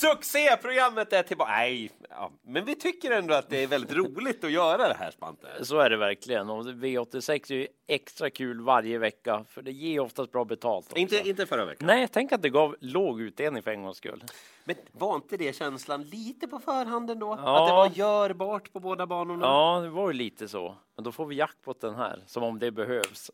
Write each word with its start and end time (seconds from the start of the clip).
Succéprogrammet 0.00 1.12
är 1.12 1.22
tillbaka. 1.22 1.50
Nej, 1.50 1.90
ja, 2.10 2.30
men 2.42 2.64
vi 2.64 2.74
tycker 2.74 3.10
ändå 3.10 3.34
att 3.34 3.50
det 3.50 3.62
är 3.62 3.66
väldigt 3.66 3.92
roligt 3.92 4.44
att 4.44 4.50
göra 4.50 4.88
det 4.88 4.94
här 4.94 5.10
Spante. 5.10 5.64
Så 5.64 5.78
är 5.78 5.90
det 5.90 5.96
verkligen. 5.96 6.50
Och 6.50 6.64
V86 6.64 7.52
är 7.52 7.56
ju 7.56 7.68
extra 7.86 8.30
kul 8.30 8.60
varje 8.60 8.98
vecka, 8.98 9.44
för 9.48 9.62
det 9.62 9.72
ger 9.72 10.00
oftast 10.00 10.32
bra 10.32 10.44
betalt. 10.44 10.86
Också. 10.86 10.98
Inte, 10.98 11.28
inte 11.28 11.46
förra 11.46 11.64
veckan. 11.64 11.86
Nej, 11.86 12.08
tänk 12.08 12.32
att 12.32 12.42
det 12.42 12.50
gav 12.50 12.76
låg 12.80 13.20
utdelning 13.20 13.62
för 13.62 13.70
en 13.70 13.82
gångs 13.82 13.96
skull. 13.96 14.24
Men 14.64 14.76
var 14.92 15.14
inte 15.14 15.36
det 15.36 15.56
känslan 15.56 16.02
lite 16.02 16.48
på 16.48 16.58
förhand 16.58 17.10
ändå? 17.10 17.26
Ja. 17.26 17.62
Att 17.62 17.68
det 17.68 17.74
var 17.74 18.08
görbart 18.08 18.72
på 18.72 18.80
båda 18.80 19.06
banorna? 19.06 19.46
Ja, 19.46 19.80
det 19.80 19.88
var 19.88 20.10
ju 20.10 20.18
lite 20.18 20.48
så. 20.48 20.76
Men 20.94 21.04
då 21.04 21.12
får 21.12 21.26
vi 21.26 21.36
jackpot 21.36 21.80
den 21.80 21.94
här, 21.94 22.22
som 22.26 22.42
om 22.42 22.58
det 22.58 22.70
behövs. 22.70 23.30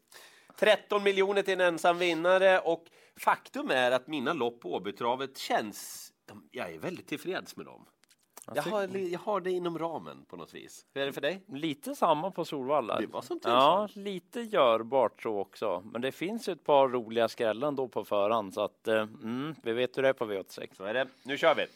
13 0.58 1.02
miljoner 1.02 1.42
till 1.42 1.54
en 1.54 1.60
ensam 1.60 1.98
vinnare 1.98 2.58
och 2.58 2.84
faktum 3.16 3.70
är 3.70 3.90
att 3.90 4.06
mina 4.06 4.32
lopp 4.32 4.60
på 4.60 4.74
Åbytravet 4.74 5.38
känns... 5.38 6.10
De, 6.26 6.48
jag 6.50 6.74
är 6.74 6.78
väldigt 6.78 7.06
tillfreds 7.06 7.56
med 7.56 7.66
dem. 7.66 7.86
Jag 8.54 8.62
har, 8.62 8.96
jag 8.96 9.18
har 9.18 9.40
det 9.40 9.50
inom 9.50 9.78
ramen 9.78 10.24
på 10.28 10.36
något 10.36 10.54
vis. 10.54 10.86
Hur 10.94 11.02
är 11.02 11.06
det 11.06 11.12
för 11.12 11.20
dig? 11.20 11.42
Lite 11.46 11.94
samma 11.94 12.30
på 12.30 12.44
Solvalla. 12.44 13.00
Det 13.00 13.06
var 13.06 13.22
som 13.22 13.40
tusan. 13.40 13.52
Ja, 13.52 13.88
lite 13.94 14.40
görbart 14.40 15.22
så 15.22 15.38
också. 15.38 15.82
Men 15.92 16.00
det 16.00 16.12
finns 16.12 16.48
ju 16.48 16.52
ett 16.52 16.64
par 16.64 16.88
roliga 16.88 17.28
skrällar 17.28 17.68
ändå 17.68 17.88
på 17.88 18.04
förhand 18.04 18.54
så 18.54 18.60
att 18.60 18.88
eh, 18.88 18.94
mm, 18.94 19.54
vi 19.62 19.72
vet 19.72 19.98
hur 19.98 20.02
det 20.02 20.08
är 20.08 20.12
på 20.12 20.24
V86. 20.24 20.68
Så 20.76 20.84
är 20.84 20.94
det. 20.94 21.08
Nu 21.22 21.38
kör 21.38 21.54
vi. 21.54 21.66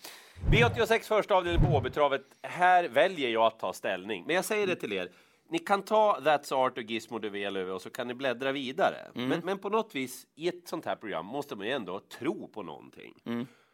V86 0.56 1.00
första 1.00 1.34
avdelning 1.34 1.70
på 1.70 1.76
Åbytravet. 1.76 2.22
Här 2.42 2.88
väljer 2.88 3.30
jag 3.30 3.46
att 3.46 3.58
ta 3.58 3.72
ställning. 3.72 4.24
Men 4.26 4.36
jag 4.36 4.44
säger 4.44 4.66
det 4.66 4.76
till 4.76 4.92
er. 4.92 5.08
Ni 5.50 5.58
kan 5.58 5.82
ta 5.82 6.18
That's 6.20 6.54
Art 6.54 6.78
och 6.78 6.84
Gizmo 6.84 7.18
de 7.18 7.28
Velöve 7.28 7.72
och 7.72 7.82
så 7.82 7.90
kan 7.90 8.08
ni 8.08 8.14
bläddra 8.14 8.52
vidare. 8.52 8.96
Men, 9.28 9.40
men 9.44 9.58
på 9.58 9.68
något 9.68 9.94
vis 9.94 10.26
i 10.34 10.48
ett 10.48 10.68
sånt 10.68 10.84
här 10.84 10.96
program 10.96 11.26
måste 11.26 11.56
man 11.56 11.66
ju 11.66 11.72
ändå 11.72 12.00
tro 12.00 12.48
på 12.48 12.62
någonting. 12.62 13.14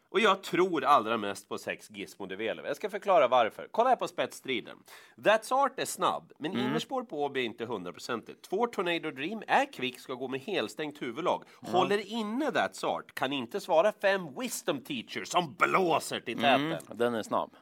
Och 0.09 0.19
jag 0.19 0.43
tror 0.43 0.83
allra 0.83 1.17
mest 1.17 1.49
på 1.49 1.57
sex 1.57 1.91
Gizmo 1.91 2.25
de 2.25 2.35
Velöve. 2.35 2.67
Jag 2.67 2.77
ska 2.77 2.89
förklara 2.89 3.27
varför. 3.27 3.67
Kolla 3.71 3.89
här 3.89 3.95
på 3.95 4.07
spetsstriden. 4.07 4.77
That's 5.15 5.53
Art 5.53 5.79
är 5.79 5.85
snabb, 5.85 6.33
men 6.37 6.51
innerspår 6.51 7.03
på 7.03 7.23
Åby 7.23 7.39
är 7.39 7.45
inte 7.45 7.65
hundraprocentigt. 7.65 8.49
Två 8.49 8.67
Tornado 8.67 9.11
Dream 9.11 9.43
är 9.47 9.73
kvick, 9.73 9.99
ska 9.99 10.13
gå 10.13 10.27
med 10.27 10.39
helstängt 10.39 11.01
huvudlag. 11.01 11.43
Håller 11.61 12.11
inne 12.11 12.49
That's 12.49 12.85
Art, 12.85 13.15
kan 13.15 13.33
inte 13.33 13.59
svara 13.59 13.91
fem 14.01 14.27
Wisdom 14.39 14.81
Teachers 14.81 15.27
som 15.27 15.55
blåser 15.59 16.19
till 16.19 16.37
täten. 16.37 16.65
Mm, 16.65 16.77
den 16.93 17.15
är 17.15 17.23
snabb. 17.23 17.55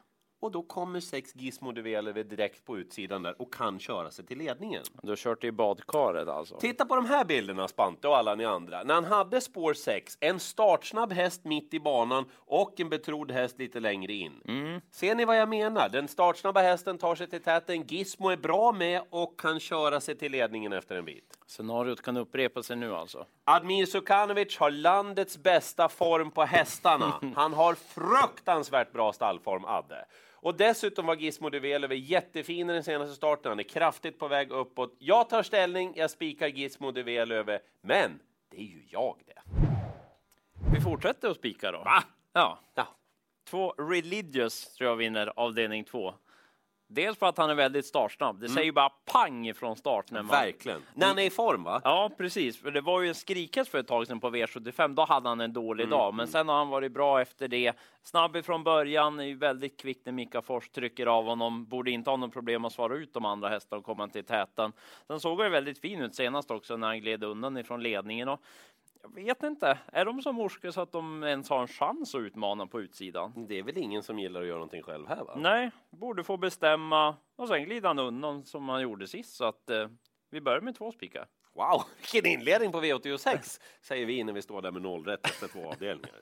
Och 0.44 0.50
då 0.50 0.62
kommer 0.62 1.00
sex 1.00 1.30
Gizmo 1.34 1.72
de 1.72 1.82
Velöve 1.82 2.22
direkt 2.22 2.64
på 2.64 2.78
utsidan 2.78 3.22
där 3.22 3.42
och 3.42 3.54
kan 3.54 3.78
köra 3.78 4.10
sig 4.10 4.26
till 4.26 4.38
ledningen. 4.38 4.82
Du 5.02 5.08
har 5.08 5.16
kört 5.16 5.44
i 5.44 5.52
badkaret 5.52 6.28
alltså. 6.28 6.56
Titta 6.56 6.84
på 6.84 6.96
de 6.96 7.06
här 7.06 7.24
bilderna 7.24 7.68
Spante 7.68 8.08
och 8.08 8.16
alla 8.16 8.34
ni 8.34 8.44
andra. 8.44 8.82
När 8.82 8.94
han 8.94 9.04
hade 9.04 9.40
spår 9.40 9.74
6, 9.74 10.18
en 10.20 10.40
startsnabb 10.40 11.12
häst 11.12 11.44
mitt 11.44 11.74
i 11.74 11.80
banan 11.80 12.24
och 12.34 12.80
en 12.80 12.88
betrodd 12.88 13.30
häst 13.30 13.58
lite 13.58 13.80
längre 13.80 14.12
in. 14.12 14.32
Ser 14.90 15.14
ni 15.14 15.24
vad 15.24 15.36
jag 15.38 15.48
menar? 15.48 15.88
Den 15.88 16.08
startsnabba 16.08 16.60
hästen 16.60 16.98
tar 16.98 17.14
sig 17.14 17.26
till 17.26 17.42
täten, 17.42 17.82
Gizmo 17.82 18.28
är 18.28 18.36
bra 18.36 18.72
med 18.72 19.02
och 19.10 19.40
kan 19.40 19.60
köra 19.60 20.00
sig 20.00 20.16
till 20.18 20.32
ledningen 20.32 20.72
efter 20.72 20.96
en 20.96 21.04
bit. 21.04 21.38
Scenariot 21.46 22.02
kan 22.02 22.16
upprepa 22.16 22.62
sig 22.62 22.76
nu 22.76 22.94
alltså. 22.94 23.26
Admir 23.44 23.86
Sukanovic 23.86 24.58
har 24.58 24.70
landets 24.70 25.38
bästa 25.38 25.88
form 25.88 26.30
på 26.30 26.42
hästarna. 26.42 27.20
Han 27.36 27.52
har 27.52 27.74
fruktansvärt 27.74 28.92
bra 28.92 29.12
stallform, 29.12 29.64
Adde. 29.64 30.04
Och 30.44 30.56
dessutom 30.56 31.06
var 31.06 31.16
Gizmo 31.16 31.50
de 31.50 31.60
Velöve 31.60 31.94
jättefin 31.94 32.70
i 32.70 32.72
den 32.72 32.84
senaste 32.84 33.14
starten. 33.14 33.50
Han 33.50 33.58
är 33.58 33.62
kraftigt 33.62 34.18
på 34.18 34.28
väg 34.28 34.50
uppåt. 34.50 34.96
Jag 34.98 35.28
tar 35.28 35.42
ställning, 35.42 35.92
jag 35.96 36.10
spikar 36.10 36.48
Gizmo 36.48 36.90
de 36.92 37.02
Velöve, 37.02 37.60
men 37.80 38.20
det 38.50 38.56
är 38.56 38.64
ju 38.64 38.82
jag 38.90 39.16
det. 39.26 39.42
Vi 40.74 40.80
fortsätter 40.80 41.28
att 41.28 41.36
spika 41.36 41.72
då. 41.72 41.78
Va? 41.78 42.04
Ja. 42.32 42.58
Ja. 42.74 42.88
Två 43.50 43.70
Religious 43.70 44.74
tror 44.74 44.90
jag 44.90 44.96
vinner 44.96 45.32
avdelning 45.36 45.84
två. 45.84 46.14
Dels 46.94 47.18
för 47.18 47.26
att 47.26 47.38
han 47.38 47.50
är 47.50 47.54
väldigt 47.54 47.86
startsnabb. 47.86 48.40
Det 48.40 48.48
säger 48.48 48.64
ju 48.64 48.72
bara 48.72 48.88
pang 48.88 49.46
ifrån 49.46 49.76
start. 49.76 50.10
När 50.10 50.22
man... 50.22 50.30
Verkligen. 50.30 50.82
När 50.94 51.06
han 51.06 51.18
är 51.18 51.22
i 51.22 51.30
form, 51.30 51.64
va? 51.64 51.80
Ja, 51.84 52.10
precis. 52.18 52.56
För 52.56 52.70
det 52.70 52.80
var 52.80 53.00
ju 53.00 53.08
en 53.08 53.14
skrikhäst 53.14 53.70
för 53.70 53.78
ett 53.78 53.86
tag 53.86 54.06
sedan 54.06 54.20
på 54.20 54.30
V75. 54.30 54.94
Då 54.94 55.04
hade 55.04 55.28
han 55.28 55.40
en 55.40 55.52
dålig 55.52 55.88
dag, 55.88 56.14
men 56.14 56.26
sen 56.26 56.48
har 56.48 56.56
han 56.56 56.68
varit 56.68 56.92
bra 56.92 57.20
efter 57.20 57.48
det. 57.48 57.72
Snabb 58.02 58.36
ifrån 58.36 58.64
början, 58.64 59.20
är 59.20 59.24
ju 59.24 59.34
väldigt 59.34 59.80
kvick 59.80 60.00
när 60.04 60.12
Mika 60.12 60.42
Fors 60.42 60.68
trycker 60.68 61.06
av 61.06 61.24
honom. 61.24 61.64
Borde 61.64 61.90
inte 61.90 62.10
ha 62.10 62.16
någon 62.16 62.30
problem 62.30 62.64
att 62.64 62.72
svara 62.72 62.94
ut 62.94 63.12
de 63.12 63.24
andra 63.24 63.48
hästarna 63.48 63.78
och 63.78 63.84
komma 63.84 64.08
till 64.08 64.24
täten. 64.24 64.72
Sen 65.06 65.20
såg 65.20 65.40
han 65.40 65.52
väldigt 65.52 65.78
fin 65.78 66.00
ut 66.00 66.14
senast 66.14 66.50
också 66.50 66.76
när 66.76 66.86
han 66.86 67.00
gled 67.00 67.24
undan 67.24 67.56
ifrån 67.56 67.82
ledningen. 67.82 68.28
Och 68.28 68.40
jag 69.04 69.24
vet 69.24 69.42
inte, 69.42 69.78
är 69.92 70.04
de 70.04 70.22
så 70.22 70.32
morska 70.32 70.72
så 70.72 70.80
att 70.80 70.92
de 70.92 71.22
ens 71.22 71.50
har 71.50 71.60
en 71.60 71.68
chans 71.68 72.14
att 72.14 72.20
utmana 72.20 72.66
på 72.66 72.80
utsidan? 72.80 73.46
Det 73.48 73.58
är 73.58 73.62
väl 73.62 73.78
ingen 73.78 74.02
som 74.02 74.18
gillar 74.18 74.40
att 74.40 74.46
göra 74.46 74.56
någonting 74.56 74.82
själv 74.82 75.08
här, 75.08 75.24
va? 75.24 75.34
Nej, 75.36 75.70
borde 75.90 76.24
få 76.24 76.36
bestämma 76.36 77.16
och 77.36 77.48
sen 77.48 77.64
glider 77.64 77.88
han 77.88 77.98
undan 77.98 78.44
som 78.44 78.68
han 78.68 78.82
gjorde 78.82 79.06
sist. 79.06 79.36
Så 79.36 79.44
att 79.44 79.70
eh, 79.70 79.88
vi 80.30 80.40
börjar 80.40 80.60
med 80.60 80.76
två 80.76 80.92
spikar. 80.92 81.26
Wow, 81.54 81.82
vilken 81.96 82.32
inledning 82.32 82.72
på 82.72 82.80
V86, 82.80 83.60
säger 83.82 84.06
vi 84.06 84.24
när 84.24 84.32
vi 84.32 84.42
står 84.42 84.62
där 84.62 84.70
med 84.70 84.82
noll 84.82 85.04
rätt 85.04 85.26
efter 85.26 85.48
två 85.48 85.68
avdelningar. 85.68 86.20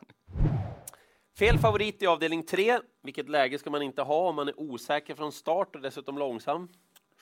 Fel 1.38 1.58
favorit 1.58 2.02
i 2.02 2.06
avdelning 2.06 2.42
3. 2.42 2.80
Vilket 3.02 3.28
läge 3.28 3.58
ska 3.58 3.70
man 3.70 3.82
inte 3.82 4.02
ha 4.02 4.28
om 4.28 4.36
man 4.36 4.48
är 4.48 4.60
osäker 4.60 5.14
från 5.14 5.32
start 5.32 5.76
och 5.76 5.82
dessutom 5.82 6.18
långsam? 6.18 6.68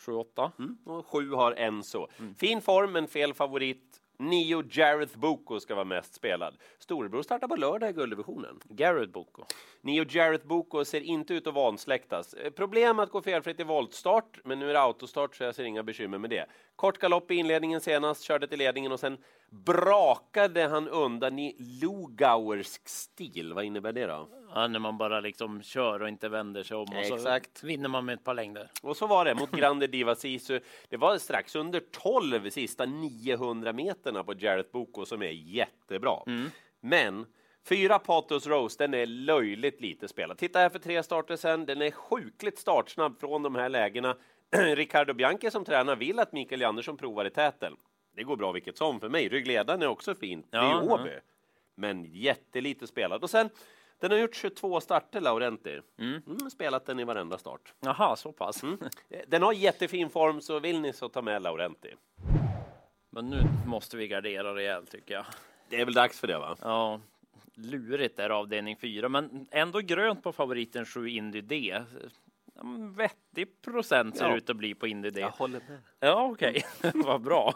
7-8. 0.07 0.51
Mm. 0.59 0.79
Och 0.85 1.07
sju 1.07 1.31
har 1.31 1.53
Enzo. 1.53 2.07
Fin 2.39 2.61
form, 2.61 2.93
men 2.93 3.09
fel 3.09 3.35
favorit. 3.35 4.00
Nio 4.21 4.63
Jareth 4.71 5.19
Boko 5.19 5.61
ska 5.61 5.75
vara 5.75 5.85
mest 5.85 6.15
spelad. 6.15 6.55
Storebror 6.79 7.23
startar 7.23 7.49
på 7.49 7.57
lördag 7.57 7.91
i 7.91 7.93
gulddivisionen. 7.93 8.61
Garrett 8.65 9.13
Boko. 9.13 9.45
Nio 9.81 10.07
Jareth 10.09 10.47
Boko 10.47 10.85
ser 10.85 11.01
inte 11.01 11.35
ut 11.35 11.47
att 11.47 11.55
vansläktas. 11.55 12.35
Eh, 12.35 12.51
Problem 12.51 12.99
att 12.99 13.11
gå 13.11 13.23
felfritt 13.23 13.61
i 13.61 13.65
voltstart, 13.65 14.39
men 14.45 14.59
nu 14.59 14.71
är 14.71 14.73
det 14.73 14.81
autostart 14.81 15.37
så 15.37 15.45
jag 15.45 15.55
ser 15.55 15.65
inga 15.65 15.83
bekymmer 15.83 16.19
med 16.19 16.31
det. 16.31 16.47
Kort 16.77 16.99
galopp 16.99 17.31
i 17.31 17.35
inledningen 17.35 17.81
senast, 17.81 18.23
körde 18.23 18.47
till 18.47 18.59
ledningen 18.59 18.93
och 18.93 19.01
sen 19.01 19.19
brakade 19.51 20.69
han 20.69 20.89
undan 20.89 21.39
i 21.39 21.57
Lugauersk 21.83 22.89
stil. 22.89 23.53
Vad 23.53 23.65
innebär 23.65 23.93
det 23.93 24.07
då? 24.07 24.29
Ja, 24.55 24.67
när 24.69 24.79
man 24.79 24.99
bara 24.99 25.21
liksom 25.21 25.63
kör 25.63 26.03
och 26.03 26.09
inte 26.09 26.29
vänder 26.29 26.63
sig 26.63 26.77
om 26.77 26.83
och 26.83 27.05
så 27.07 27.15
Exakt. 27.15 27.63
vinner 27.65 27.89
man 27.89 28.05
med 28.05 28.15
ett 28.15 28.25
par 28.25 28.35
längder. 28.35 28.71
Och 28.83 28.97
så 28.97 29.07
var 29.07 29.25
det 29.25 29.35
mot 29.35 29.51
Grande 29.51 29.87
Diva 29.87 30.15
Sisu. 30.15 30.61
Det 30.89 30.97
var 30.97 31.19
strax 31.19 31.57
under 31.57 31.81
12 31.91 32.51
sista 32.51 32.87
900 32.87 33.73
meterna 33.73 34.25
på 34.25 34.35
Jareth 34.35 34.71
Boko 34.73 35.05
som 35.07 35.23
är 35.23 35.31
jättebra. 35.31 36.17
Men 36.81 37.27
fyra 37.69 37.99
Patos 37.99 38.47
Rose, 38.47 38.77
den 38.79 38.95
är 38.95 39.07
löjligt 39.07 39.81
lite 39.81 40.09
spelad. 40.09 40.39
Titta 40.39 40.59
här 40.59 40.69
för 40.69 40.79
tre 40.79 41.03
starter 41.03 41.37
sen. 41.37 41.67
Den 41.67 41.83
är 41.83 41.91
sjukligt 41.91 42.59
startsnabb 42.59 43.21
från 43.21 43.43
de 43.43 43.55
här 43.55 43.69
lägena. 43.69 44.17
Ricardo 44.75 45.15
Bianchi 45.15 45.51
som 45.51 45.65
tränar 45.65 45.97
vill 45.97 46.19
att 46.19 46.33
Mikael 46.33 46.65
Andersson 46.65 46.97
provar 46.97 47.25
i 47.25 47.31
täten. 47.31 47.77
Det 48.17 48.23
går 48.23 48.37
bra 48.37 48.53
vilket 48.53 48.77
som 48.79 49.01
för 49.01 49.09
mig. 49.09 49.29
Ryggledaren 49.29 49.83
är 49.83 49.87
också 49.87 50.15
fint. 50.15 50.47
Det 50.51 50.57
är 50.57 50.61
Ja, 50.63 50.83
ju 50.83 50.89
ja. 50.89 50.95
Åby. 50.95 51.11
Men 51.75 52.05
jättelite 52.05 52.87
spelad. 52.87 53.23
Och 53.23 53.31
sen, 53.31 53.51
den 54.01 54.11
har 54.11 54.19
gjort 54.19 54.35
22 54.35 54.81
starter, 54.81 55.21
Laurenti. 55.21 55.81
Mm, 55.99 56.51
spelat 56.51 56.87
den 56.87 57.01
i 57.01 57.05
varenda 57.05 57.39
start. 57.39 57.75
Jaha, 57.81 58.17
så 58.17 58.33
pass. 58.33 58.63
Eh, 58.65 59.21
Den 59.29 59.43
har 59.43 59.53
jättefin 59.53 60.11
form, 60.11 60.41
så 60.41 60.59
vill 60.61 60.81
ni 60.81 60.93
så 60.93 61.09
ta 61.09 61.23
med 61.23 61.43
Laurenti. 61.43 61.95
Men 63.11 63.31
nu 63.31 63.43
måste 63.67 63.97
vi 63.97 64.09
gardera 64.09 64.55
rejält 64.55 64.91
tycker 64.91 65.15
jag. 65.15 65.25
Det 65.69 65.81
är 65.81 65.85
väl 65.85 65.95
dags 65.95 66.21
för 66.21 66.27
det, 66.27 66.39
va? 66.39 66.57
Ja, 66.63 67.01
lurigt 67.55 68.19
är 68.19 68.31
avdelning 68.31 68.77
4, 68.77 69.09
men 69.09 69.47
ändå 69.51 69.79
grönt 69.81 70.23
på 70.23 70.33
favoriten 70.33 70.85
7 70.87 71.09
Indy 71.09 71.41
D. 71.41 71.83
Men 72.63 72.93
Vettig 72.95 73.63
procent 73.63 74.17
ser 74.17 74.29
Ja. 74.29 74.37
ut 74.37 74.51
att 74.51 74.57
bli 74.57 74.75
på 74.75 74.87
Indy 74.87 75.11
D. 75.11 75.25
håller 75.39 75.61
med. 75.69 75.79
Ja, 76.01 76.29
okej. 76.33 76.63
Vad 76.95 77.21
bra. 77.23 77.55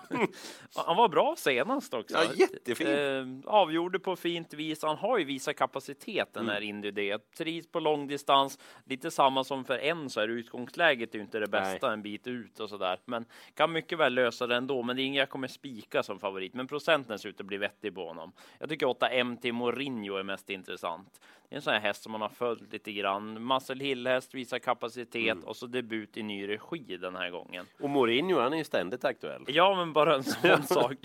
Han 0.87 0.97
var 0.97 1.09
bra 1.09 1.35
senast 1.39 1.95
också. 1.95 2.15
Ja, 2.17 2.25
jättefin. 2.35 2.87
Eh, 2.87 3.27
avgjorde 3.53 3.99
på 3.99 4.17
fint 4.17 4.55
vis. 4.55 4.83
Han 4.83 4.97
har 4.97 5.19
ju 5.19 5.25
visat 5.25 5.57
kapacitet 5.57 6.29
den 6.35 6.43
Mm. 6.43 6.55
här 6.55 6.61
Indy 6.61 6.91
D. 6.91 7.19
Trivs 7.39 7.67
på 7.67 7.81
långdistans. 7.81 8.59
Lite 8.85 9.11
samma 9.11 9.45
som 9.45 9.65
för 9.65 9.79
en 9.79 10.11
så 10.11 10.21
är 10.21 10.29
utgångsläget 10.29 11.15
är 11.15 11.19
ju 11.19 11.23
inte 11.25 11.39
det 11.39 11.47
bästa 11.49 11.93
en 11.93 12.03
bit 12.03 12.27
ut 12.27 12.61
och 12.61 12.69
så 12.69 12.77
där. 12.77 12.99
Men 13.05 13.25
kan 13.55 13.73
mycket 13.73 13.99
väl 13.99 14.15
lösa 14.15 14.47
det 14.47 14.57
ändå. 14.57 14.83
Men 14.83 14.97
det 14.97 15.03
är 15.03 15.05
inget 15.05 15.19
jag 15.19 15.31
kommer 15.31 15.49
spika 15.49 16.03
som 16.03 16.19
favorit. 16.19 16.55
Men 16.55 16.67
procenten 16.67 17.19
ser 17.19 17.29
ut 17.29 17.41
att 17.41 17.47
bli 17.47 17.57
vettig 17.57 17.95
på 17.95 18.09
honom. 18.09 18.33
Jag 18.59 18.69
tycker 18.69 18.87
8 18.87 19.09
MT 19.25 19.53
Mourinho 19.53 20.17
är 20.17 20.23
mest 20.23 20.51
intressant. 20.51 21.21
Det 21.49 21.55
är 21.55 21.57
en 21.57 21.63
sån 21.63 21.73
här 21.73 21.81
häst 21.81 22.03
som 22.03 22.13
man 22.13 22.21
har 22.21 22.29
följt 22.29 22.73
lite 22.73 22.93
grann. 22.93 23.47
Muscle 23.47 23.85
Hill-häst, 23.85 24.35
visar 24.35 24.59
kapacitet 24.59 24.94
Mm. 25.15 25.45
och 25.45 25.57
så 25.57 25.67
debut 25.67 26.17
i 26.17 26.23
ny 26.23 26.49
regi 26.49 26.97
den 26.97 27.17
här 27.17 27.31
gången. 27.31 27.67
Och 27.81 27.91
Mourinho, 27.91 28.41
han 28.41 28.53
är 28.53 28.57
ju 28.57 28.65
ständigt 28.65 29.05
aktuell. 29.05 29.45
Ja, 29.47 29.75
men 29.77 29.93
bara 29.93 30.15
en 30.15 30.25
sån 30.25 30.63
sak. 30.67 30.97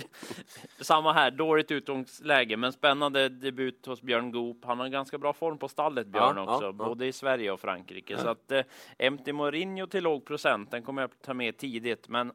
Samma 0.81 1.13
här, 1.13 1.31
dåligt 1.31 1.71
utgångsläge, 1.71 2.57
men 2.57 2.73
spännande 2.73 3.29
debut 3.29 3.85
hos 3.85 4.01
Björn 4.01 4.31
Goop. 4.31 4.65
Han 4.65 4.77
har 4.77 4.85
en 4.85 4.91
ganska 4.91 5.17
bra 5.17 5.33
form 5.33 5.57
på 5.57 5.67
stallet, 5.67 6.07
Björn, 6.07 6.37
Ja, 6.37 6.41
också, 6.43 6.65
ja, 6.65 6.75
ja. 6.79 6.85
både 6.85 7.05
i 7.05 7.11
Sverige 7.11 7.51
och 7.51 7.59
Frankrike. 7.59 8.17
Så 8.17 8.29
att 8.29 8.51
eh, 8.51 9.11
MT 9.11 9.33
Mourinho 9.33 9.87
till 9.87 10.03
låg 10.03 10.25
procent, 10.25 10.71
den 10.71 10.83
kommer 10.83 11.01
jag 11.01 11.21
ta 11.21 11.33
med 11.33 11.57
tidigt, 11.57 12.07
men 12.07 12.31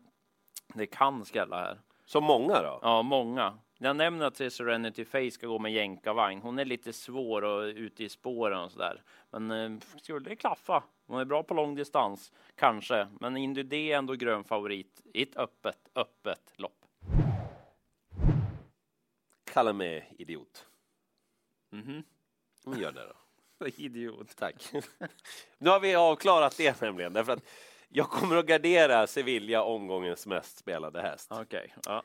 det 0.75 0.87
kan 0.87 1.25
skälla 1.25 1.57
här. 1.57 1.81
Så 2.07 2.21
många 2.21 2.63
då? 2.63 2.79
Ja, 2.83 3.03
många. 3.03 3.59
Jag 3.85 3.97
nämner 3.97 4.27
att 4.27 4.37
Serenity 4.37 5.05
Face 5.05 5.31
ska 5.31 5.47
gå 5.47 5.59
med 5.59 5.73
jänkarvagn. 5.73 6.41
Hon 6.43 6.59
är 6.59 6.65
lite 6.65 6.93
svår 6.93 7.45
och 7.45 7.63
ute 7.63 8.05
i 8.05 8.09
spåren 8.09 8.61
och 8.61 8.73
sådär. 8.73 9.03
Men 9.31 9.51
eh, 9.51 9.81
skulle 10.03 10.29
det 10.29 10.37
klaffa? 10.37 10.85
Hon 11.07 11.21
är 11.21 11.25
bra 11.25 11.43
på 11.43 11.55
lång 11.55 11.75
distans, 11.75 12.33
kanske. 12.55 13.09
Men 13.21 13.37
Indy 13.37 13.63
D 13.63 13.93
är 13.93 13.99
ändå 13.99 14.15
grön 14.15 14.45
favorit 14.45 15.01
i 15.15 15.23
ett 15.23 15.37
öppet, 15.37 15.79
öppet 15.95 16.53
lopp. 16.57 16.85
Kalla 19.53 19.73
mig 19.73 20.15
idiot. 20.19 20.67
Mhm. 21.71 22.03
Mm, 22.67 22.81
Gör 22.81 22.93
det 22.93 23.07
då. 23.59 23.67
Idiot. 23.77 24.37
Tack. 24.37 24.73
nu 25.59 25.71
har 25.71 25.81
vi 25.81 25.95
avklarat 25.95 26.57
det 26.57 26.81
nämligen, 26.81 27.13
därför 27.13 27.33
att 27.33 27.45
jag 27.89 28.11
kommer 28.11 28.37
att 28.37 28.47
gardera 28.47 29.07
Sevilla 29.07 29.63
omgångens 29.63 30.27
mest 30.27 30.59
spelade 30.59 31.03
häst. 31.03 31.29
Okej. 31.33 31.75
Ja. 31.87 32.03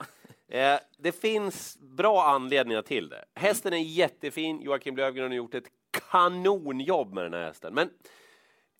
Eh, 0.50 0.80
det 0.98 1.12
finns 1.12 1.78
bra 1.80 2.24
anledningar 2.24 2.82
till 2.82 3.10
det. 3.10 3.26
Hästen 3.36 3.74
är 3.74 3.78
jättefin. 3.78 4.62
Joakim 4.62 4.98
Löfgren 4.98 5.28
har 5.28 5.36
gjort 5.36 5.54
ett 5.54 5.68
kanonjobb 6.12 7.14
med 7.14 7.24
den 7.24 7.34
här 7.34 7.44
hästen. 7.44 7.74
Men 7.74 7.90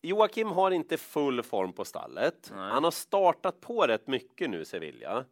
Joakim 0.02 0.48
har 0.48 0.70
inte 0.70 0.96
full 0.96 1.42
form 1.42 1.72
på 1.72 1.84
stallet. 1.84 2.50
Nej. 2.54 2.70
Han 2.70 2.84
har 2.84 2.90
startat 2.90 3.60
på 3.60 3.86
rätt 3.86 4.06
mycket 4.06 4.50
nu, 4.50 4.64
Sevilla. 4.64 5.24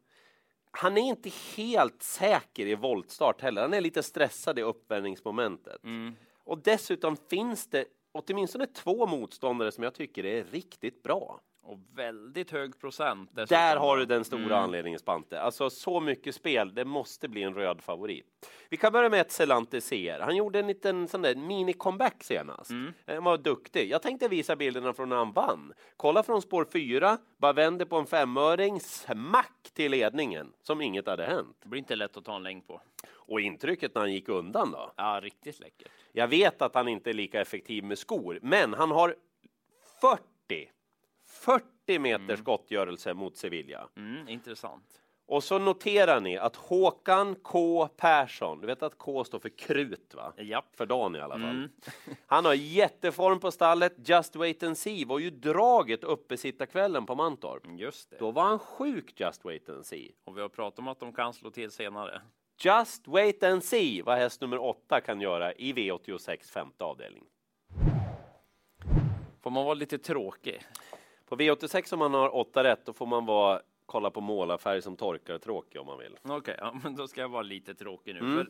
Han 0.71 0.97
är 0.97 1.03
inte 1.03 1.31
helt 1.57 2.03
säker 2.03 2.67
i 2.67 2.75
voltstart 2.75 3.41
heller. 3.41 3.63
Han 3.63 3.75
är 3.75 3.81
lite 3.81 4.03
stressad 4.03 4.59
i 4.59 4.63
uppvärmningsmomentet. 4.63 5.85
Mm. 5.85 6.17
Och 6.45 6.63
dessutom 6.63 7.17
finns 7.17 7.67
det 7.67 7.85
åtminstone 8.13 8.67
två 8.67 9.07
motståndare 9.07 9.73
som 9.73 9.85
jag 9.85 9.95
tycker 9.95 10.25
är 10.25 10.45
riktigt 10.45 11.03
bra. 11.03 11.41
Och 11.69 11.79
väldigt 11.95 12.51
hög 12.51 12.79
procent. 12.81 13.31
dessutom. 13.33 13.57
Där 13.57 13.77
har 13.77 13.97
du 13.97 14.07
den 14.07 14.25
stora 14.25 14.43
Mm. 14.43 14.59
anledningen 14.59 14.99
Spante. 14.99 15.41
Alltså 15.41 15.71
så 15.71 16.01
mycket 16.01 16.35
spel, 16.35 16.75
det 16.75 16.85
måste 16.85 17.29
bli 17.29 17.43
en 17.43 17.55
röd 17.55 17.81
favorit. 17.81 18.27
Vi 18.69 18.77
kan 18.77 18.93
börja 18.93 19.09
med 19.09 19.21
ett 19.21 19.33
Celante 19.33 19.81
CR. 19.81 20.21
Han 20.21 20.37
gjorde 20.37 20.59
en 20.59 20.67
liten 20.67 21.09
sån 21.09 21.23
där 21.23 21.35
mini-comeback 21.35 22.23
senast. 22.25 22.71
Mm. 22.71 22.93
Han 23.07 23.25
var 23.25 23.39
duktig. 23.39 23.91
Jag 23.91 24.03
tänkte 24.03 24.29
visa 24.29 24.57
bilderna 24.57 24.93
från 24.93 25.09
när 25.09 25.17
han 25.17 25.33
vann. 25.33 25.73
Kolla 25.97 26.23
från 26.23 26.43
spår 26.43 26.67
4, 26.73 27.19
bara 27.37 27.53
vänder 27.53 27.85
på 27.85 27.97
en 27.97 28.07
femöring, 28.07 28.81
smack 28.81 29.71
till 29.73 29.91
ledningen, 29.91 30.53
som 30.63 30.81
inget 30.81 31.07
hade 31.07 31.25
hänt. 31.27 31.57
Det 31.63 31.69
blir 31.69 31.79
inte 31.79 31.97
lätt 31.97 32.17
att 32.17 32.25
ta 32.25 32.37
en 32.37 32.43
längd 32.43 32.67
på. 32.67 32.81
Och 33.15 33.41
intrycket 33.41 33.95
när 33.95 34.03
han 34.03 34.13
gick 34.13 34.29
undan 34.29 34.71
då? 34.73 34.93
Ja, 34.97 35.21
riktigt 35.23 35.61
läckert. 35.61 35.89
Jag 36.13 36.29
vet 36.29 36.63
att 36.63 36.75
han 36.75 36.89
inte 36.89 37.11
är 37.11 37.15
lika 37.15 37.41
effektiv 37.41 37.85
med 37.85 37.99
skor, 37.99 38.39
men 38.43 38.75
han 38.75 38.91
har 38.91 39.17
40, 40.01 40.71
40 41.39 41.99
meters 41.99 42.41
gottgörelse 42.41 43.15
mot 43.15 43.37
Sevilla. 43.37 43.89
Mm, 43.97 44.29
intressant. 44.29 45.03
Och 45.29 45.45
så 45.45 45.59
noterar 45.59 46.21
ni 46.21 46.39
att 46.39 46.57
Håkan 46.57 47.35
K 47.43 47.89
Persson, 47.97 48.61
du 48.61 48.67
vet 48.67 48.83
att 48.83 48.99
K 48.99 49.25
står 49.25 49.39
för 49.39 49.49
krut 49.49 50.15
va? 50.15 50.33
Japp. 50.39 50.77
För 50.77 50.87
dagen 50.87 51.17
i 51.17 51.21
alla 51.21 51.35
fall. 51.35 51.51
Mm. 51.51 51.69
Han 52.27 52.45
har 52.45 52.55
jätteform 52.55 53.41
på 53.41 53.51
stallet. 53.51 54.09
Just 54.09 54.37
wait 54.37 54.63
and 54.63 54.79
see 54.79 55.05
var 55.05 55.19
ju 55.19 55.31
draget 55.31 56.05
uppe 56.05 56.37
sitta 56.37 56.67
kvällen 56.67 57.07
på 57.07 57.15
Mantorp. 57.15 57.63
Just 57.79 58.11
det. 58.11 58.17
Då 58.19 58.31
var 58.31 58.43
han 58.43 58.59
sjuk 58.59 59.21
Just 59.21 59.45
wait 59.45 59.69
and 59.69 59.87
see. 59.87 60.11
Och 60.25 60.37
vi 60.37 60.41
har 60.41 60.49
pratat 60.49 60.79
om 60.79 60.89
att 60.89 61.01
de 61.01 61.13
kan 61.13 61.35
slå 61.35 61.51
till 61.51 61.71
senare. 61.71 62.21
Just 62.61 63.09
wait 63.09 63.43
and 63.43 63.65
see 63.65 64.03
vad 64.03 64.19
häst 64.19 64.41
nummer 64.41 64.59
åtta 64.59 65.01
kan 65.01 65.21
göra 65.21 65.53
i 65.53 65.73
V86 65.73 66.53
femte 66.53 66.85
avdelning. 66.85 67.25
Får 69.43 69.51
man 69.51 69.65
vara 69.65 69.75
lite 69.75 69.99
tråkig? 69.99 70.63
På 71.29 71.37
V86 71.37 71.93
om 71.93 71.99
man 71.99 72.15
har 72.15 72.37
åtta 72.37 72.65
rätt 72.65 72.87
då 72.87 72.93
får 72.93 73.07
man 73.07 73.27
vara 73.27 73.61
kolla 73.87 74.11
på 74.11 74.21
målarfärg 74.21 74.83
som 74.83 74.97
torkar 74.97 75.39
tråkig 75.39 75.81
om 75.81 75.87
man 75.87 75.99
vill. 75.99 76.17
Okej, 76.23 76.57
ja, 76.59 76.75
men 76.83 76.97
då 76.97 77.09
ska 77.09 77.21
jag 77.21 77.29
vara 77.29 77.43
lite 77.43 77.75
tråkig 77.75 78.15
nu. 78.15 78.21
Mm. 78.21 78.37
För, 78.37 78.43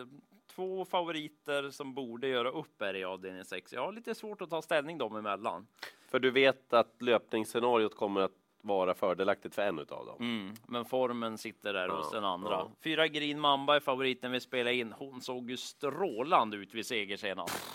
eh, 0.00 0.06
två 0.54 0.84
favoriter 0.84 1.70
som 1.70 1.94
borde 1.94 2.28
göra 2.28 2.50
upp 2.50 2.82
är 2.82 2.96
i 2.96 3.04
avdelning 3.04 3.44
6. 3.44 3.72
Jag 3.72 3.80
har 3.80 3.92
lite 3.92 4.14
svårt 4.14 4.42
att 4.42 4.50
ta 4.50 4.62
ställning 4.62 4.98
dem 4.98 5.16
emellan. 5.16 5.66
För 6.08 6.18
du 6.18 6.30
vet 6.30 6.72
att 6.72 7.02
löpningsscenariot 7.02 7.96
kommer 7.96 8.20
att 8.20 8.32
vara 8.62 8.94
fördelaktigt 8.94 9.54
för 9.54 9.62
en 9.62 9.78
utav 9.78 10.06
dem. 10.06 10.16
Mm, 10.20 10.54
men 10.68 10.84
formen 10.84 11.38
sitter 11.38 11.72
där 11.72 11.88
Ja, 11.88 11.96
hos 11.96 12.10
den 12.10 12.24
andra. 12.24 12.50
ja. 12.50 12.70
Fyra 12.84 13.08
Green 13.08 13.40
Mamba 13.40 13.76
är 13.76 13.80
favoriten 13.80 14.32
vi 14.32 14.40
spelar 14.40 14.70
in. 14.70 14.92
Hon 14.92 15.20
såg 15.20 15.50
ju 15.50 15.56
strålande 15.56 16.56
ut 16.56 16.74
vid 16.74 16.86
seger 16.86 17.16
senast. 17.16 17.70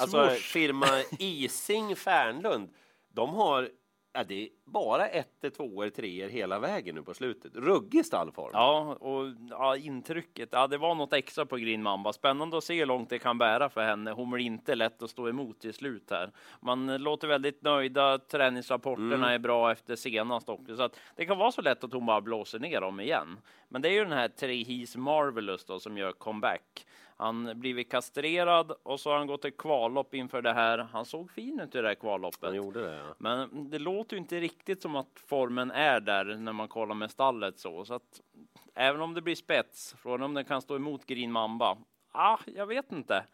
Alltså 0.00 0.28
firma 0.28 0.86
Ising 1.18 1.96
Fernlund, 1.96 2.68
de 3.16 3.34
har 3.34 3.68
ja, 4.12 4.24
det 4.24 4.42
är 4.42 4.48
bara 4.64 5.08
ettor, 5.08 5.50
tvåor, 5.50 5.88
treor 5.90 6.28
hela 6.28 6.58
vägen 6.58 6.94
nu 6.94 7.02
på 7.02 7.14
slutet. 7.14 7.56
Ruggig 7.56 8.06
stallform. 8.06 8.50
Ja, 8.52 8.96
och 9.00 9.24
ja, 9.50 9.76
intrycket. 9.76 10.48
Ja, 10.52 10.66
det 10.66 10.78
var 10.78 10.94
något 10.94 11.12
extra 11.12 11.46
på 11.46 11.56
Green 11.56 11.82
Mamba. 11.82 12.12
Spännande 12.12 12.58
att 12.58 12.64
se 12.64 12.78
hur 12.78 12.86
långt 12.86 13.10
det 13.10 13.18
kan 13.18 13.38
bära 13.38 13.68
för 13.68 13.80
henne. 13.80 14.10
Hon 14.10 14.30
blir 14.30 14.44
inte 14.44 14.74
lätt 14.74 15.02
att 15.02 15.10
stå 15.10 15.28
emot 15.28 15.60
till 15.60 15.74
slut 15.74 16.10
här. 16.10 16.30
Man 16.60 16.96
låter 16.96 17.28
väldigt 17.28 17.62
nöjda. 17.62 18.18
Träningsrapporterna 18.18 19.14
Mm. 19.14 19.22
är 19.30 19.38
bra 19.38 19.72
efter 19.72 19.96
senast 19.96 20.48
också, 20.48 20.76
så 20.76 20.82
att 20.82 21.00
det 21.16 21.26
kan 21.26 21.38
vara 21.38 21.52
så 21.52 21.62
lätt 21.62 21.84
att 21.84 21.92
hon 21.92 22.06
bara 22.06 22.20
blåser 22.20 22.58
ner 22.58 22.80
dem 22.80 23.00
igen. 23.00 23.38
Men 23.68 23.82
det 23.82 23.88
är 23.88 23.92
ju 23.92 24.02
den 24.04 24.12
här 24.12 24.28
Trey 24.28 24.64
He's 24.64 24.98
Marvelous 24.98 25.64
då 25.64 25.80
som 25.80 25.98
gör 25.98 26.12
comeback. 26.12 26.86
Han 27.18 27.60
blivit 27.60 27.90
kastrerad 27.90 28.72
och 28.82 29.00
så 29.00 29.10
har 29.10 29.18
han 29.18 29.26
gått 29.26 29.44
ett 29.44 29.56
kvallopp 29.56 30.14
inför 30.14 30.42
det 30.42 30.52
här. 30.52 30.78
Han 30.78 31.04
såg 31.04 31.30
fin 31.30 31.60
ut 31.60 31.74
i 31.74 31.80
det 31.80 31.88
här 31.88 31.94
kvalloppet. 31.94 32.42
Han 32.42 32.54
gjorde 32.54 32.82
det, 32.82 32.96
ja. 32.96 33.14
Men 33.18 33.70
det 33.70 33.78
låter 33.78 34.16
ju 34.16 34.20
inte 34.20 34.40
riktigt 34.40 34.82
som 34.82 34.96
att 34.96 35.08
formen 35.26 35.70
är 35.70 36.00
där 36.00 36.24
när 36.24 36.52
man 36.52 36.68
kollar 36.68 36.94
med 36.94 37.10
stallet 37.10 37.58
så. 37.58 37.84
så 37.84 37.94
att, 37.94 38.20
även 38.74 39.00
om 39.00 39.14
det 39.14 39.22
blir 39.22 39.34
spets, 39.34 39.94
frågan 39.98 40.22
om 40.22 40.34
den 40.34 40.44
kan 40.44 40.62
stå 40.62 40.76
emot 40.76 41.06
Green 41.06 41.32
Mamba. 41.32 41.78
Ah, 42.12 42.38
jag 42.54 42.66
vet 42.66 42.92
inte. 42.92 43.24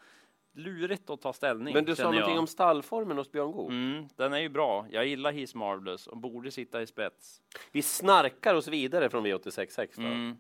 Lurigt 0.55 1.11
att 1.11 1.21
ta 1.21 1.33
ställning. 1.33 1.75
Men 1.75 1.85
du 1.85 1.97
sa 1.97 2.03
någonting 2.03 2.35
jag. 2.35 2.39
om 2.39 2.47
stallformen 2.47 3.19
hos 3.19 3.33
Björn 3.33 3.53
Goop. 3.53 3.71
Mm, 3.71 4.09
den 4.17 4.33
är 4.33 4.39
ju 4.39 4.49
bra. 4.49 4.87
Jag 4.91 5.07
gillar 5.07 5.33
He's 5.33 5.57
Marvelous 5.57 6.07
och 6.07 6.17
borde 6.17 6.51
sitta 6.51 6.83
i 6.83 6.87
spets. 6.87 7.43
Vi 7.73 7.83
snarkar 7.83 8.55
oss 8.55 8.69
vidare 8.69 9.11
från 9.11 9.27
V86.6 9.27 9.89
då. 9.97 10.03
Mm, 10.03 10.37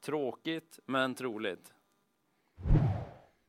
tråkigt, 0.00 0.78
men 0.86 1.14
troligt. 1.14 1.74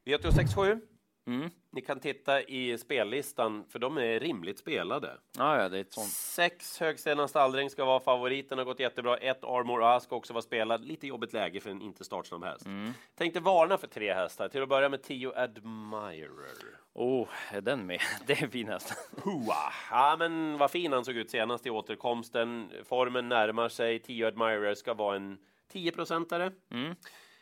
V86.7. 0.06 0.82
Mm. 1.28 1.50
Ni 1.72 1.82
kan 1.82 2.00
titta 2.00 2.42
i 2.42 2.78
spellistan, 2.78 3.66
för 3.70 3.80
de 3.80 3.98
är 3.98 4.20
rimligt 4.20 4.60
spelade. 4.60 5.18
Ah, 5.38 5.62
ja, 5.62 5.70
det 5.70 5.78
är 5.78 5.82
ett 5.82 5.94
sånt. 5.94 6.08
Sex 6.08 6.80
Högstena 6.80 7.28
Stallring 7.28 7.70
ska 7.70 7.86
vara 7.86 8.00
favoriten, 8.00 8.58
har 8.58 8.66
gått 8.66 8.80
jättebra. 8.80 9.18
Ett 9.18 9.44
Armor 9.44 9.96
A 9.96 10.00
ska 10.00 10.16
också 10.16 10.34
vara 10.34 10.42
spelad. 10.42 10.86
Lite 10.86 11.08
jobbigt 11.08 11.34
läge 11.34 11.60
för 11.60 11.70
en 11.70 11.82
inte 11.82 12.04
startsnabb 12.04 12.44
häst. 12.44 12.66
Mm. 12.66 12.94
Tänkte 13.16 13.40
varna 13.40 13.78
för 13.78 13.88
tre 13.88 14.14
hästar. 14.14 14.48
Till 14.48 14.62
att 14.62 14.70
börja 14.70 14.90
med 14.90 15.04
10 15.04 15.32
Admirer. 15.36 16.80
Oh, 16.94 17.28
är 17.52 17.62
den 17.62 17.86
med? 17.86 18.00
Det 18.28 18.42
är 18.42 18.48
finast. 18.48 18.94
Hua. 19.24 19.74
Ja, 19.92 20.16
men 20.20 20.58
vad 20.58 20.72
fin 20.72 20.94
han 20.94 21.06
såg 21.06 21.16
ut 21.16 21.30
senast 21.30 21.66
i 21.66 21.70
återkomsten. 21.70 22.72
Formen 22.86 23.30
närmar 23.30 23.70
sig. 23.70 24.00
10 24.00 24.28
Admirer 24.28 24.76
ska 24.76 24.94
vara 24.94 25.16
en 25.16 25.38
10-procentare. 25.74 26.52
Mm. 26.72 26.96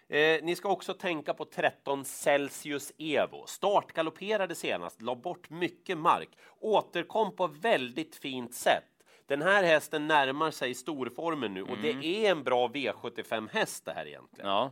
Eh, 0.08 0.44
ni 0.44 0.56
ska 0.56 0.70
också 0.70 0.94
tänka 0.94 1.34
på 1.34 1.46
13 1.46 2.06
Celsius 2.06 2.92
Evo. 2.98 3.46
Startgalopperade 3.48 4.56
senast, 4.56 5.02
la 5.02 5.16
bort 5.16 5.50
mycket 5.50 5.98
mark, 5.98 6.30
återkom 6.60 7.36
på 7.36 7.48
väldigt 7.48 8.16
fint 8.16 8.54
sätt. 8.54 8.84
Den 9.28 9.42
här 9.42 9.64
hästen 9.64 10.08
närmar 10.08 10.52
sig 10.52 10.74
storformen 10.74 11.54
nu 11.54 11.64
och 11.64 11.78
det 11.82 12.26
är 12.26 12.32
en 12.32 12.44
bra 12.44 12.68
V75 12.68 13.50
häst 13.52 13.86
det 13.86 13.94
här 13.94 14.08
egentligen. 14.08 14.50
Ja, 14.50 14.72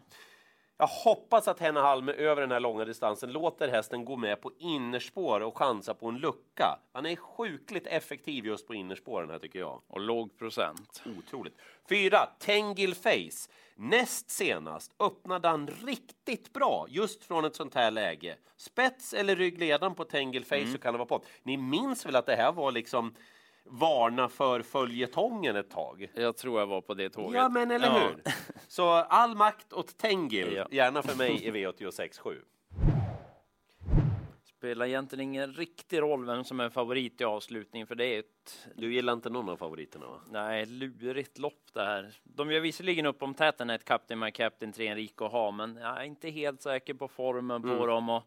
Jag 0.81 0.87
hoppas 0.87 1.47
att 1.47 1.59
Henna 1.59 1.81
Halme 1.81 2.11
över 2.11 2.41
den 2.41 2.51
här 2.51 2.59
långa 2.59 2.85
distansen 2.85 3.31
låter 3.31 3.67
hästen 3.67 4.05
gå 4.05 4.15
med 4.15 4.41
på 4.41 4.51
innerspår 4.57 5.41
och 5.41 5.57
chansa 5.57 5.93
på 5.93 6.07
en 6.07 6.17
lucka. 6.17 6.79
Han 6.93 7.05
är 7.05 7.15
sjukligt 7.15 7.87
effektiv 7.87 8.45
just 8.45 8.67
på 8.67 8.73
innerspåren 8.73 9.29
här 9.29 9.39
tycker 9.39 9.59
jag. 9.59 9.81
och 9.87 9.99
låg 9.99 10.37
procent. 10.37 11.03
Otroligt. 11.17 11.53
Fyra, 11.89 12.29
Tengil 12.39 12.95
Face. 12.95 13.49
Näst 13.75 14.29
senast 14.29 14.91
öppnade 14.99 15.47
han 15.47 15.67
riktigt 15.67 16.53
bra 16.53 16.85
just 16.89 17.23
från 17.23 17.45
ett 17.45 17.55
sånt 17.55 17.75
här 17.75 17.91
läge. 17.91 18.35
Spets 18.57 19.13
eller 19.13 19.35
ryggledaren 19.35 19.95
på 19.95 20.03
Tengil 20.03 20.45
Face 20.45 20.71
så 20.71 20.77
kan 20.77 20.93
det 20.93 20.97
vara 20.97 21.07
på. 21.07 21.23
Ni 21.43 21.57
minns 21.57 22.05
väl 22.05 22.15
att 22.15 22.25
det 22.25 22.35
här 22.35 22.51
var 22.51 22.71
liksom 22.71 23.13
varna 23.63 24.29
för 24.29 24.61
följetongen 24.61 25.55
ett 25.55 25.69
tag? 25.69 26.11
Jag 26.15 26.37
tror 26.37 26.59
jag 26.59 26.67
var 26.67 26.81
på 26.81 26.93
det 26.93 27.09
tåget. 27.09 27.35
Ja, 27.41 27.49
men 27.49 27.71
eller 27.71 27.87
Ja. 27.87 27.99
hur? 27.99 28.23
Så 28.67 28.89
all 28.89 29.35
makt 29.35 29.73
åt 29.73 29.97
Tengil, 29.97 30.53
Ja. 30.53 30.67
gärna 30.71 31.01
för 31.01 31.17
mig 31.17 31.45
i 31.45 31.51
V86.7. 31.51 32.35
Spelar 34.43 34.85
egentligen 34.85 35.23
ingen 35.23 35.53
riktig 35.53 36.01
roll 36.01 36.25
vem 36.25 36.43
som 36.43 36.59
är 36.59 36.69
favorit 36.69 37.21
i 37.21 37.23
avslutningen, 37.23 37.87
för 37.87 37.95
det 37.95 38.05
är 38.05 38.19
ett 38.19 38.67
Du 38.75 38.93
gillar 38.93 39.13
inte 39.13 39.29
någon 39.29 39.49
av 39.49 39.57
favoriterna 39.57 40.05
va? 40.07 40.21
nej, 40.29 40.65
lurigt 40.65 41.37
lopp 41.37 41.63
det 41.73 41.83
här. 41.85 42.13
De 42.23 42.51
gör 42.51 42.59
visserligen 42.59 43.05
upp 43.05 43.23
om 43.23 43.33
täten 43.33 43.69
ett 43.69 43.85
Captain 43.85 44.19
My 44.19 44.31
Captain, 44.31 44.71
tre 44.73 44.87
Enrico 44.87 45.25
ha, 45.27 45.51
men 45.51 45.75
jag 45.75 45.97
är 45.99 46.03
inte 46.03 46.29
helt 46.29 46.61
säker 46.61 46.93
på 46.93 47.07
formen 47.07 47.61
på 47.61 47.67
Mm. 47.67 47.87
dem 47.87 48.09
och 48.09 48.23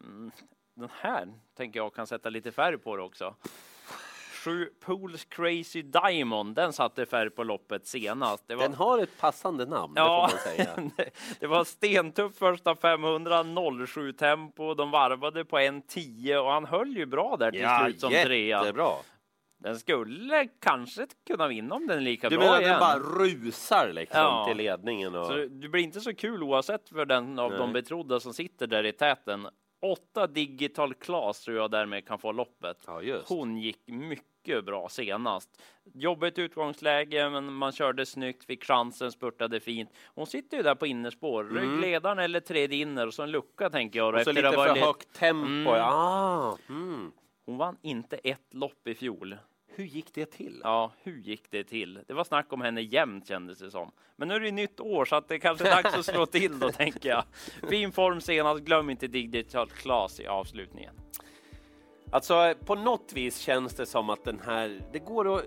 mm, 0.00 0.30
den 0.74 0.88
här 0.92 1.28
tänker 1.56 1.80
jag 1.80 1.94
kan 1.94 2.06
sätta 2.06 2.30
lite 2.30 2.52
färg 2.52 2.78
på 2.78 2.96
det 2.96 3.02
också. 3.02 3.34
Sju 4.48 4.68
Pools 4.80 5.24
Crazy 5.24 5.82
Diamond, 5.82 6.54
den 6.54 6.72
satte 6.72 7.06
färg 7.06 7.30
på 7.30 7.44
loppet 7.44 7.86
senast. 7.86 8.44
Var... 8.48 8.56
Den 8.56 8.74
har 8.74 8.98
ett 8.98 9.20
passande 9.20 9.66
namn, 9.66 9.92
ja, 9.96 10.30
det 10.56 11.10
det 11.40 11.46
var 11.46 11.64
stentuff 11.64 12.34
första 12.34 12.74
500, 12.74 13.44
07 13.86 14.12
tempo. 14.12 14.74
De 14.74 14.90
varvade 14.90 15.44
på 15.44 15.58
1.10 15.58 16.36
och 16.36 16.50
han 16.50 16.64
höll 16.64 16.96
ju 16.96 17.06
bra 17.06 17.36
där 17.36 17.50
till 17.50 17.60
ja, 17.60 17.80
slut 17.84 18.00
som 18.00 18.10
trea. 18.10 18.58
Jättebra. 18.58 18.90
Den 19.58 19.78
skulle 19.78 20.48
kanske 20.60 21.06
kunna 21.26 21.48
vinna 21.48 21.74
om 21.74 21.86
den 21.86 21.96
är 21.96 22.02
lika 22.02 22.28
du 22.28 22.36
bra 22.36 22.44
menar 22.44 22.60
igen. 22.60 22.70
den 22.70 22.80
bara 22.80 22.98
rusar 22.98 23.92
liksom 23.92 24.20
Ja. 24.20 24.44
till 24.48 24.56
ledningen? 24.56 25.14
Och... 25.14 25.26
Så 25.26 25.32
det 25.32 25.68
blir 25.68 25.82
inte 25.82 26.00
så 26.00 26.14
kul 26.14 26.42
oavsett 26.42 26.88
för 26.88 27.04
den 27.06 27.38
av 27.38 27.50
Nej. 27.50 27.58
de 27.58 27.72
betrodda 27.72 28.20
som 28.20 28.34
sitter 28.34 28.66
där 28.66 28.86
i 28.86 28.92
täten. 28.92 29.48
Åtta 29.80 30.26
digital 30.26 30.94
class 30.94 31.40
tror 31.40 31.56
jag 31.56 31.70
därmed 31.70 32.06
kan 32.06 32.18
få 32.18 32.32
loppet. 32.32 32.84
Ja, 32.86 33.02
just. 33.02 33.28
Hon 33.28 33.56
gick 33.56 33.80
mycket 33.86 34.64
bra 34.64 34.88
senast. 34.88 35.62
Jobbigt 35.94 36.38
utgångsläge, 36.38 37.30
men 37.30 37.52
man 37.52 37.72
körde 37.72 38.06
snyggt, 38.06 38.44
fick 38.44 38.64
chansen, 38.64 39.12
spurtade 39.12 39.60
fint. 39.60 39.90
Hon 40.14 40.26
sitter 40.26 40.56
ju 40.56 40.62
där 40.62 40.74
på 40.74 40.86
innerspår, 40.86 41.44
ryggledaren 41.44 42.18
eller 42.18 42.40
tredje 42.40 42.78
inner 42.78 43.06
och 43.06 43.14
så 43.14 43.22
en 43.22 43.30
lucka 43.30 43.70
tänker 43.70 43.98
jag. 43.98 44.08
Mm. 44.08 44.18
Och 44.18 44.24
så 44.24 44.32
lite 44.32 44.52
för 44.52 44.76
högt 44.76 45.12
tempo. 45.12 45.70
Mm. 45.70 45.82
Ah, 45.82 46.58
mm. 46.68 47.12
Hon 47.46 47.58
vann 47.58 47.76
inte 47.82 48.16
ett 48.16 48.54
lopp 48.54 48.88
i 48.88 48.94
fjol. 48.94 49.36
Hur 49.78 49.84
gick 49.84 50.14
det 50.14 50.26
till? 50.26 50.60
Ja, 50.64 50.92
hur 51.02 51.18
gick 51.18 51.50
det 51.50 51.64
till? 51.64 52.00
Det 52.06 52.14
var 52.14 52.24
snack 52.24 52.52
om 52.52 52.60
henne 52.60 52.80
jämt 52.80 53.28
kändes 53.28 53.58
det 53.58 53.70
som. 53.70 53.90
Men 54.16 54.28
nu 54.28 54.34
är 54.34 54.40
det 54.40 54.50
nytt 54.50 54.80
år 54.80 55.04
så 55.04 55.16
att 55.16 55.28
det 55.28 55.38
kanske 55.38 55.68
är 55.68 55.82
dags 55.82 55.94
att 55.94 56.04
slå 56.04 56.26
till 56.36 56.58
då 56.58 56.70
tänker 56.70 57.08
jag. 57.08 57.24
Fin 57.68 57.92
form 57.92 58.20
senast, 58.20 58.64
glöm 58.64 58.90
inte 58.90 59.06
digital 59.06 59.68
class 59.68 60.20
i 60.20 60.26
avslutningen. 60.26 60.94
Alltså, 62.10 62.54
på 62.64 62.74
något 62.74 63.12
vis 63.12 63.38
känns 63.38 63.74
det 63.74 63.86
som 63.86 64.10
att 64.10 64.24
den 64.24 64.40
här, 64.44 64.80
det 64.92 64.98
går 64.98 65.36
att, 65.36 65.44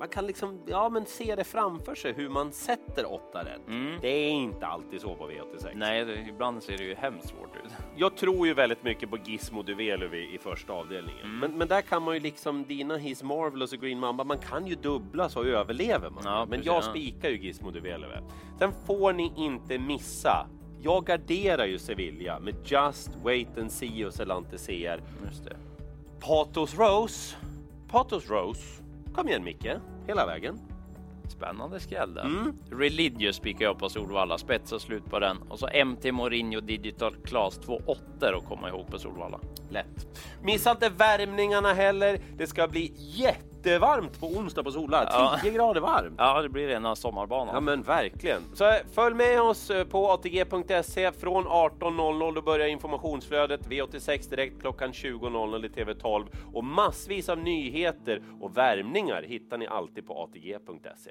man 0.00 0.08
kan 0.08 0.26
liksom, 0.26 0.60
ja 0.66 0.88
men 0.88 1.06
se 1.06 1.34
det 1.34 1.44
framför 1.44 1.94
sig 1.94 2.12
hur 2.12 2.28
man 2.28 2.52
sätter 2.52 3.12
åtta 3.12 3.44
rätt. 3.44 3.68
Mm. 3.68 4.00
Det 4.00 4.08
är 4.08 4.30
inte 4.30 4.66
alltid 4.66 5.00
så 5.00 5.14
på 5.14 5.30
V86. 5.30 5.72
Nej, 5.74 6.04
det, 6.04 6.26
ibland 6.28 6.62
ser 6.62 6.76
det 6.76 6.84
ju 6.84 6.94
hemskt 6.94 7.28
svårt 7.28 7.56
ut. 7.64 7.72
Jag 7.96 8.16
tror 8.16 8.46
ju 8.46 8.54
väldigt 8.54 8.84
mycket 8.84 9.10
på 9.10 9.18
Gizmo 9.24 9.62
Duvelovi 9.62 10.34
i 10.34 10.38
första 10.38 10.72
avdelningen. 10.72 11.24
Mm. 11.24 11.38
Men, 11.38 11.58
men 11.58 11.68
där 11.68 11.82
kan 11.82 12.02
man 12.02 12.14
ju 12.14 12.20
liksom, 12.20 12.64
dina 12.64 12.96
His 12.96 13.22
Marvelous 13.22 13.72
och 13.72 13.78
Green 13.78 13.98
Mamba, 13.98 14.24
man 14.24 14.38
kan 14.38 14.66
ju 14.66 14.74
dubbla 14.74 15.28
så 15.28 15.44
överlever 15.44 16.10
man. 16.10 16.22
Ja, 16.24 16.38
men 16.40 16.50
precis, 16.50 16.66
jag 16.66 16.76
ja. 16.76 16.82
spikar 16.82 17.28
ju 17.28 17.38
Gizmo 17.38 17.70
Duvelovi. 17.70 18.16
Sen 18.58 18.72
får 18.86 19.12
ni 19.12 19.32
inte 19.36 19.78
missa, 19.78 20.46
jag 20.82 21.04
garderar 21.04 21.66
ju 21.66 21.78
Sevilla 21.78 22.40
med 22.40 22.54
Just 22.64 23.16
Wait 23.24 23.58
and 23.58 23.72
See 23.72 24.04
och 24.04 24.14
Celante 24.14 24.58
CR. 24.58 25.02
Just 25.26 25.44
det. 25.44 25.56
Patos 26.20 26.78
Rose. 26.78 27.36
Patos 27.88 28.30
Rose. 28.30 28.79
Kom 29.14 29.28
igen 29.28 29.44
Micke, 29.44 29.76
hela 30.06 30.26
vägen. 30.26 30.58
Spännande 31.28 31.80
skräll 31.80 32.14
där. 32.14 32.24
Mm. 32.24 32.56
Religious 32.70 33.36
spikar 33.36 33.64
jag 33.64 33.78
på 33.78 33.88
Solvalla, 33.88 34.38
spets 34.38 34.72
och 34.72 34.80
slut 34.80 35.04
på 35.04 35.18
den. 35.18 35.36
Och 35.48 35.58
så 35.58 35.84
MT 35.84 36.12
Mourinho 36.12 36.60
Digital 36.60 37.16
Class, 37.24 37.58
två 37.58 37.80
åttor 37.86 38.36
att 38.36 38.44
komma 38.44 38.68
ihåg 38.68 38.86
på 38.86 38.98
Solvalla. 38.98 39.40
Lätt. 39.70 40.20
Missa 40.42 40.70
inte 40.70 40.88
värmningarna 40.88 41.72
heller. 41.72 42.20
Det 42.36 42.46
ska 42.46 42.68
bli 42.68 42.92
jättevarmt 43.66 44.20
på 44.20 44.26
onsdag 44.26 44.62
på. 44.62 44.70
Ja. 44.90 45.38
10 45.42 45.50
grader 45.50 45.80
varmt. 45.80 46.14
Ja, 46.18 46.42
det 46.42 46.48
blir 46.48 46.68
rena 46.68 46.96
sommarbanan. 46.96 47.54
Ja 47.54 47.60
men 47.60 47.82
verkligen. 47.82 48.42
Så 48.54 48.64
eh, 48.64 48.74
följ 48.92 49.14
med 49.14 49.42
oss 49.42 49.70
eh, 49.70 49.84
på 49.84 50.10
atg.se 50.10 51.12
från 51.12 51.44
18.00. 51.44 52.34
Då 52.34 52.42
börjar 52.42 52.66
informationsflödet 52.66 53.68
V86 53.68 54.30
direkt 54.30 54.60
klockan 54.60 54.92
20.00 54.92 55.66
i 55.66 55.68
TV12 55.68 56.26
och 56.52 56.64
massvis 56.64 57.28
av 57.28 57.38
nyheter 57.38 58.22
och 58.40 58.56
värmningar 58.56 59.22
hittar 59.22 59.58
ni 59.58 59.66
alltid 59.66 60.06
på 60.06 60.22
atg.se. 60.22 61.10